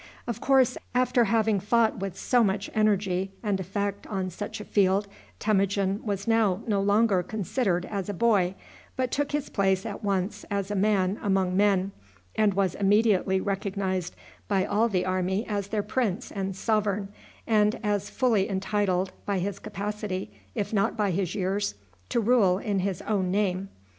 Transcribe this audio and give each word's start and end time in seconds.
Of 0.25 0.41
course, 0.41 0.79
after 0.95 1.25
having 1.25 1.59
fought 1.59 1.99
with 1.99 2.17
so 2.17 2.43
much 2.43 2.71
energy 2.73 3.33
and 3.43 3.59
effect 3.59 4.07
on 4.07 4.31
such 4.31 4.59
a 4.59 4.65
field, 4.65 5.07
Temujin 5.37 6.03
was 6.03 6.27
now 6.27 6.63
no 6.65 6.81
longer 6.81 7.21
considered 7.21 7.85
as 7.85 8.09
a 8.09 8.13
boy, 8.15 8.55
but 8.95 9.11
took 9.11 9.31
his 9.31 9.47
place 9.49 9.85
at 9.85 10.03
once 10.03 10.43
as 10.49 10.71
a 10.71 10.75
man 10.75 11.19
among 11.21 11.55
men, 11.55 11.91
and 12.35 12.55
was 12.55 12.73
immediately 12.73 13.39
recognized 13.39 14.15
by 14.47 14.65
all 14.65 14.89
the 14.89 15.05
army 15.05 15.45
as 15.47 15.67
their 15.67 15.83
prince 15.83 16.31
and 16.31 16.55
sovereign, 16.55 17.09
and 17.45 17.79
as 17.83 18.09
fully 18.09 18.49
entitled, 18.49 19.11
by 19.27 19.37
his 19.37 19.59
capacity 19.59 20.31
if 20.55 20.73
not 20.73 20.97
by 20.97 21.11
his 21.11 21.35
years, 21.35 21.75
to 22.09 22.19
rule 22.19 22.57
in 22.57 22.79
his 22.79 23.03
own 23.03 23.29
name. 23.29 23.69